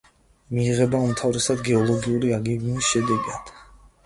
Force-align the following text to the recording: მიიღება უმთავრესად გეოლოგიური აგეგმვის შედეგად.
მიიღება 0.57 1.01
უმთავრესად 1.09 1.61
გეოლოგიური 1.67 2.33
აგეგმვის 2.39 2.89
შედეგად. 2.97 3.55